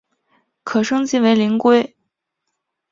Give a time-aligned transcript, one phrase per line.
[0.63, 1.95] 可升级成为灵龟。